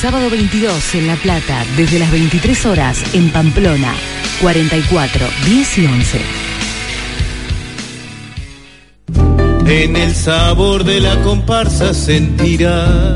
[0.00, 3.94] Sábado 22 en La Plata, desde las 23 horas en Pamplona,
[4.40, 6.20] 44, 10 y 11.
[9.66, 13.14] En el sabor de la comparsa sentirá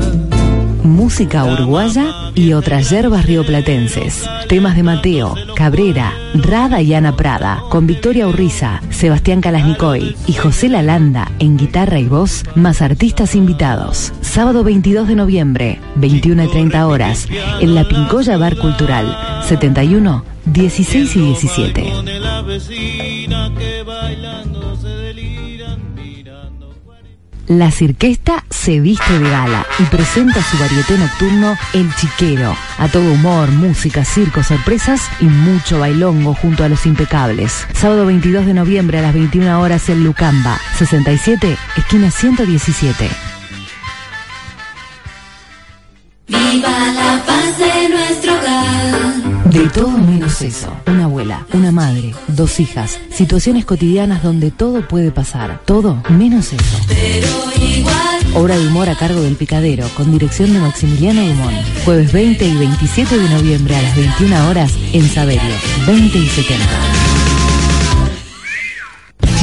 [0.93, 4.29] Música uruguaya y otras yerbas rioplatenses.
[4.47, 10.69] Temas de Mateo, Cabrera, Rada y Ana Prada, con Victoria Urriza, Sebastián Calasnicoy y José
[10.69, 14.13] Lalanda en guitarra y voz, más artistas invitados.
[14.21, 17.27] Sábado 22 de noviembre, 21 y 30 horas,
[17.59, 19.17] en la Pincoya Bar Cultural,
[19.49, 21.91] 71, 16 y 17.
[27.47, 32.55] La Cirquesta se viste de gala y presenta su varieté nocturno El Chiquero.
[32.77, 37.67] A todo humor, música, circo, sorpresas y mucho bailongo junto a los impecables.
[37.73, 43.09] Sábado 22 de noviembre a las 21 horas en Lucamba, 67, esquina 117.
[46.27, 49.12] Viva la paz de nuestro hogar.
[49.53, 50.75] De todo menos eso.
[50.87, 52.99] Una abuela, una madre, dos hijas.
[53.11, 55.61] Situaciones cotidianas donde todo puede pasar.
[55.63, 56.79] Todo menos eso.
[56.87, 57.27] Pero.
[58.33, 61.55] Obra de humor a cargo del Picadero, con dirección de Maximiliano Dumont.
[61.85, 65.53] Jueves 20 y 27 de noviembre a las 21 horas en Saberio,
[65.85, 67.12] 20 y 70.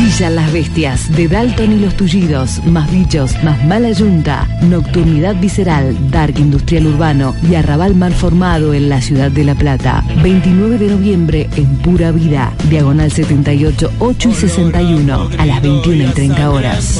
[0.01, 5.94] Chillan las bestias de Dalton y los tullidos, más bichos, más mala yunta, nocturnidad visceral,
[6.11, 10.03] dark industrial urbano y arrabal mal formado en la ciudad de La Plata.
[10.22, 16.12] 29 de noviembre en Pura Vida, diagonal 78, 8 y 61, a las 21 y
[16.14, 16.98] 30 horas.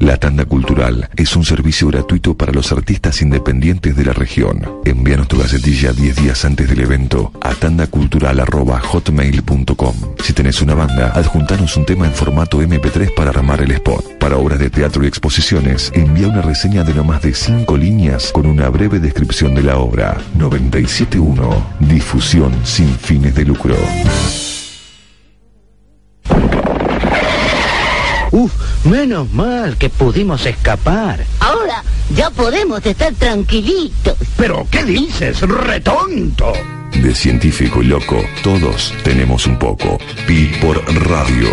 [0.00, 4.80] La tanda cultural es un servicio gratuito para los artistas independientes de la región.
[4.86, 9.94] Envíanos tu gacetilla 10 días antes del evento a tandacultural.hotmail.com.
[10.24, 14.16] Si tenés una banda, adjuntanos un tema en formato MP3 para armar el spot.
[14.18, 18.32] Para obras de teatro y exposiciones, envía una reseña de no más de 5 líneas
[18.32, 20.16] con una breve descripción de la obra.
[20.38, 21.74] 971.
[21.78, 23.76] Difusión sin fines de lucro.
[28.32, 28.52] Uf,
[28.84, 31.24] menos mal que pudimos escapar.
[31.40, 31.82] Ahora
[32.14, 34.16] ya podemos estar tranquilitos.
[34.36, 36.52] ¿Pero qué dices, retonto?
[36.94, 39.98] De científico y loco, todos tenemos un poco.
[40.26, 41.48] Pi por radio.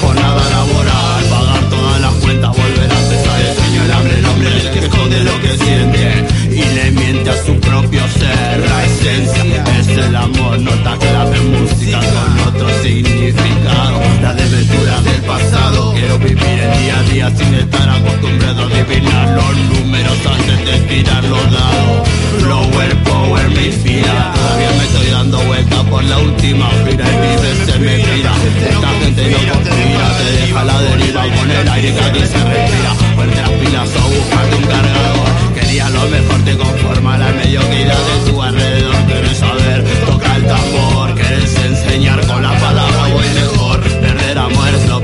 [0.00, 4.48] Jornada laboral Pagar todas las cuentas, volver a empezar El sueño, el hambre, el hombre
[4.48, 8.60] el que esconde lo que siente Y le miente a su propio ser.
[8.68, 13.91] La esencia es el amor, nota clave música con otro significado
[14.22, 15.92] La desventura del pasado.
[15.94, 20.78] Quiero vivir el día a día sin estar acostumbrado a adivinar los números antes de
[20.86, 22.08] tirar los dados.
[22.38, 27.42] Flower power me inspira Todavía me estoy dando vuelta por la última fila Y mi
[27.42, 28.32] vez se me mira
[28.70, 32.92] Esta gente no conspira Te deja la deriva con el aire que aquí se respira.
[33.16, 35.54] Ponte las pilas o buscarte un cargador.
[35.54, 38.96] Querías lo mejor, te conforma la mediocridad de tu alrededor.
[39.06, 43.51] Quieres saber, toca el tambor Quieres enseñar con la palabra voy mejor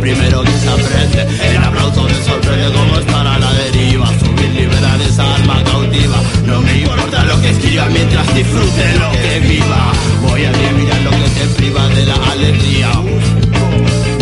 [0.00, 1.26] primero que se aprende.
[1.42, 4.06] El aplauso me sorprende como estar a la deriva.
[4.18, 6.16] Subir, liberar esa alma cautiva.
[6.46, 9.92] No me importa lo que escriba mientras disfrute lo que viva.
[10.22, 12.90] Voy a eliminar lo que te priva de la alegría.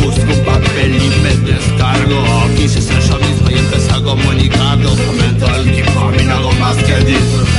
[0.03, 2.22] Busco un papel y me descargo.
[2.57, 6.53] Quise ser yo mismo y empecé a comunicar Documento el que a mí no hago
[6.53, 7.56] más que disfrutarlo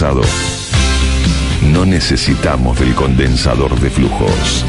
[0.00, 4.64] No necesitamos del condensador de flujos.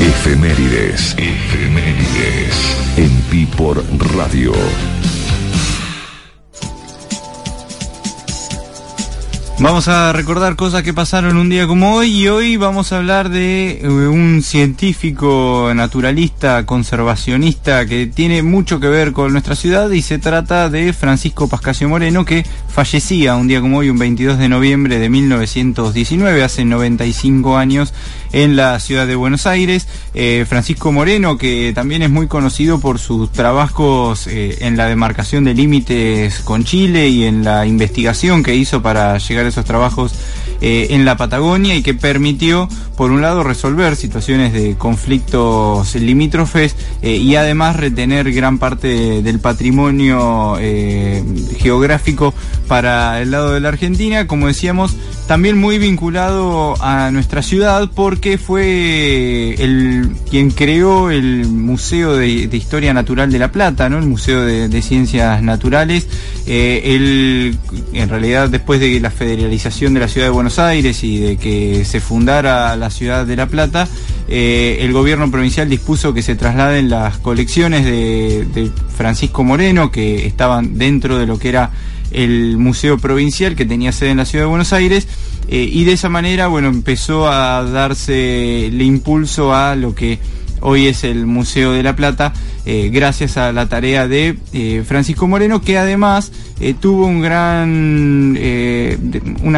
[0.00, 1.14] Efemérides.
[1.18, 2.76] Efemérides.
[2.96, 3.84] En Pi por
[4.16, 4.52] Radio.
[9.60, 13.28] Vamos a recordar cosas que pasaron un día como hoy y hoy vamos a hablar
[13.28, 20.00] de eh, un científico naturalista conservacionista que tiene mucho que ver con nuestra ciudad y
[20.00, 24.48] se trata de Francisco Pascasio Moreno que fallecía un día como hoy, un 22 de
[24.48, 27.92] noviembre de 1919, hace 95 años
[28.30, 29.88] en la ciudad de Buenos Aires.
[30.14, 35.42] Eh, Francisco Moreno que también es muy conocido por sus trabajos eh, en la demarcación
[35.42, 40.12] de límites con Chile y en la investigación que hizo para llegar a esos trabajos
[40.60, 46.74] eh, en la Patagonia y que permitió, por un lado, resolver situaciones de conflictos limítrofes
[47.02, 51.22] eh, y además retener gran parte de- del patrimonio eh,
[51.58, 52.34] geográfico
[52.66, 54.26] para el lado de la Argentina.
[54.26, 54.96] Como decíamos,
[55.26, 62.92] también muy vinculado a nuestra ciudad porque fue el quien creó el Museo de, Historia
[62.94, 63.98] Natural de La Plata, ¿no?
[63.98, 66.06] el Museo de, Ciencias Naturales.
[66.46, 67.58] Él,
[67.92, 71.84] en realidad, después de la federalización de la ciudad de Buenos Aires y de que
[71.84, 73.86] se fundara la ciudad de La Plata,
[74.28, 80.26] eh, el gobierno provincial dispuso que se trasladen las colecciones de, de Francisco Moreno, que
[80.26, 81.70] estaban dentro de lo que era
[82.10, 85.06] el Museo Provincial que tenía sede en la ciudad de Buenos Aires
[85.48, 90.18] eh, y de esa manera bueno empezó a darse el impulso a lo que
[90.60, 92.32] hoy es el Museo de la Plata
[92.64, 97.62] eh, gracias a la tarea de eh, Francisco Moreno que además eh, tuvo una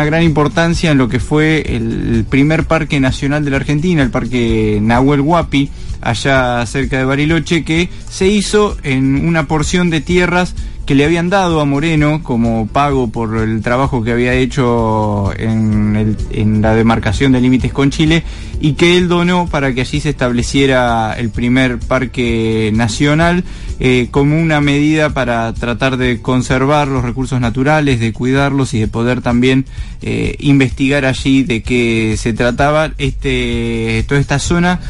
[0.04, 4.78] gran importancia en lo que fue el primer parque nacional de la Argentina el parque
[4.82, 5.70] Nahuel Huapi
[6.00, 10.54] allá cerca de Bariloche que se hizo en una porción de tierras
[10.90, 16.60] que le habían dado a Moreno como pago por el trabajo que había hecho en,
[16.60, 18.24] la demarcación de límites con Chile
[18.60, 23.44] y que él donó para que allí se estableciera el primer parque nacional
[23.78, 28.88] eh, como una medida para tratar de conservar los recursos naturales, de cuidarlos y de
[28.88, 29.66] poder también
[30.02, 34.80] eh, investigar allí de qué se trataba este, toda esta zona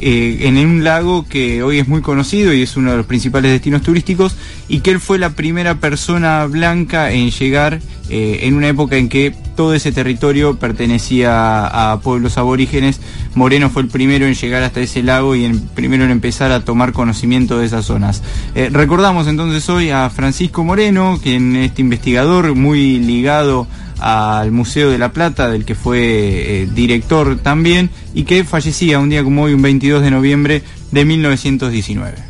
[0.00, 3.50] eh, en un lago que hoy es muy conocido y es uno de los principales
[3.50, 4.36] destinos turísticos
[4.68, 7.80] y que él fue la primera persona blanca en llegar
[8.10, 13.00] eh, en una época en que todo ese territorio pertenecía a pueblos aborígenes.
[13.34, 16.64] Moreno fue el primero en llegar hasta ese lago y el primero en empezar a
[16.64, 18.22] tomar conocimiento de esas zonas.
[18.54, 23.66] Eh, recordamos entonces hoy a Francisco Moreno, quien este investigador muy ligado
[23.98, 29.10] al Museo de la Plata, del que fue eh, director también, y que fallecía un
[29.10, 32.27] día como hoy, un 22 de noviembre de 1919.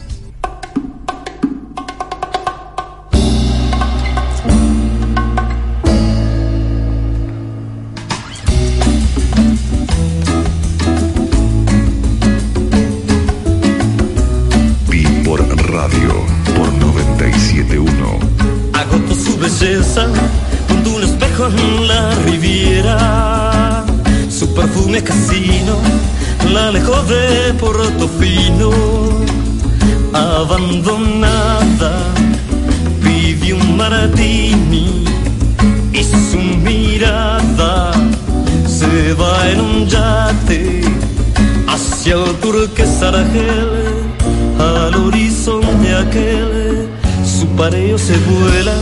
[47.59, 48.75] Su pareo se vuela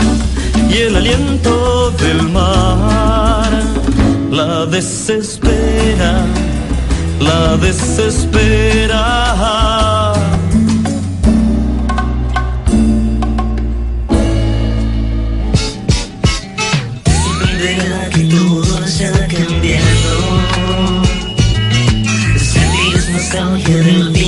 [0.69, 3.51] y el aliento del mar
[4.31, 6.27] la desespera,
[7.21, 9.03] la desespera.
[17.25, 18.77] Sorprenderá que todo
[19.29, 20.17] cambiado.
[22.37, 24.26] Sentir nostalgia del final.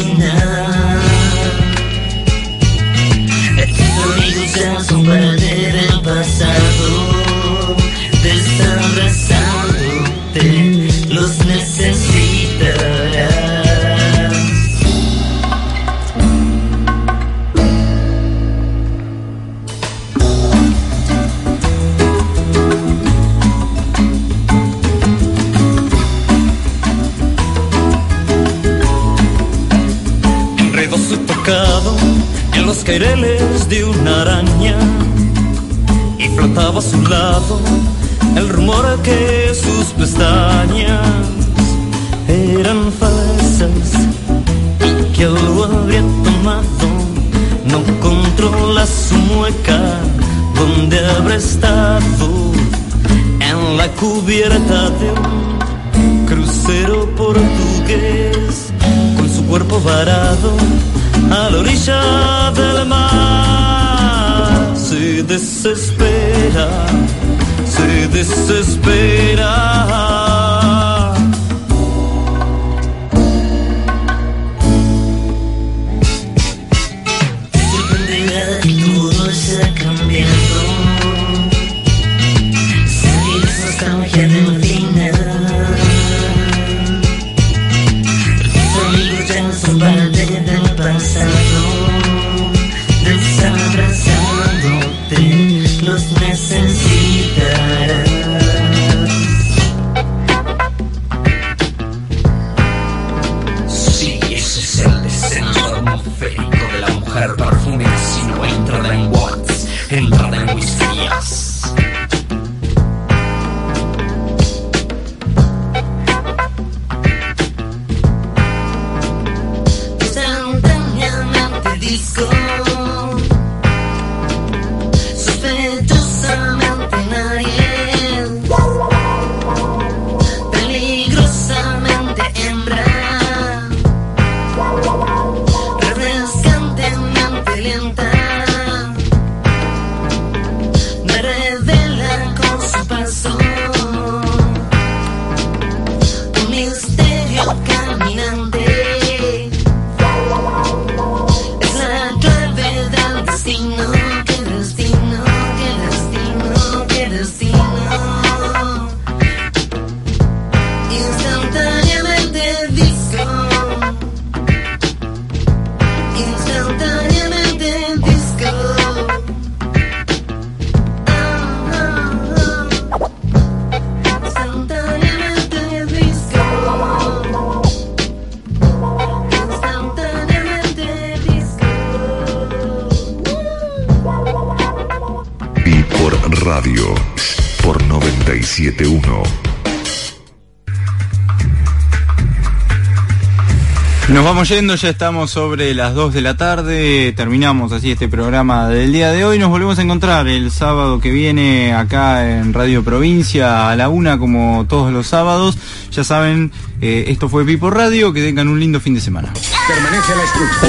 [194.48, 199.22] Ya estamos sobre las 2 de la tarde, terminamos así este programa del día de
[199.22, 203.90] hoy, nos volvemos a encontrar el sábado que viene acá en Radio Provincia a la
[203.90, 205.58] una como todos los sábados,
[205.90, 209.34] ya saben, eh, esto fue Pipo Radio, que tengan un lindo fin de semana.
[209.68, 210.60] Permanece a la escucha.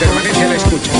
[0.00, 0.99] Permanece a la escucha.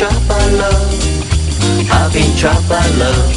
[0.00, 1.90] I've been dropped by love.
[1.90, 3.34] I've been dropped by love.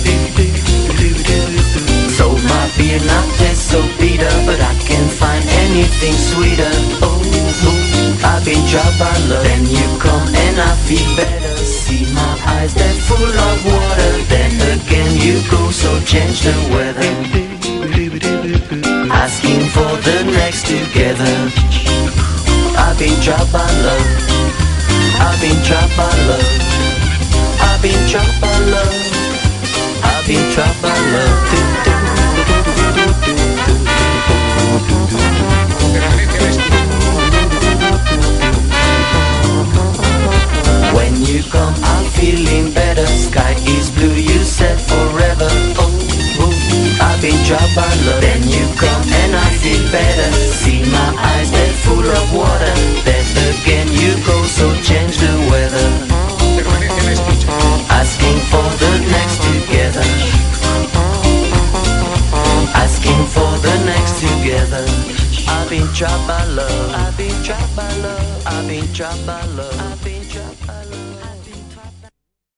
[2.14, 6.70] So my beer not taste so bitter, but I can't find anything sweeter.
[7.02, 7.18] Oh,
[8.24, 9.44] I've been dropped by love.
[9.44, 11.58] Then you come and I feel better.
[11.58, 14.12] See my eyes that full of water.
[14.30, 17.10] Then again you go, so change the weather.
[19.10, 21.50] Asking for the next together.
[22.78, 24.61] I've been dropped by love.
[25.24, 26.62] I've been dropped by love.
[27.62, 28.96] I've been dropped by love.
[30.04, 32.52] I've been dropped by love.
[40.96, 43.06] When you come, I'm feeling better.
[43.06, 45.50] Sky is blue, you said forever.
[45.78, 45.92] Oh,
[46.44, 48.22] oh, I've been dropped by love.
[48.22, 50.32] Then you come and I feel better.
[50.62, 52.74] See my eyes, they're full of water.
[53.06, 53.71] Then again
[65.72, 66.94] I've been trapped by love.
[66.94, 68.46] I've been trapped by love.
[68.46, 69.80] I've been trapped by love.
[69.80, 70.51] I've been trapped.